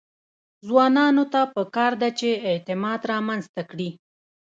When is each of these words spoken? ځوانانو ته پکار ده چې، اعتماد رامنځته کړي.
ځوانانو 0.67 1.23
ته 1.33 1.41
پکار 1.55 1.91
ده 2.01 2.09
چې، 2.19 2.29
اعتماد 2.49 2.99
رامنځته 3.13 3.61
کړي. 3.71 3.89